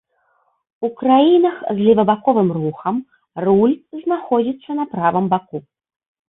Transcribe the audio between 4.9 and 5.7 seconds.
правым баку.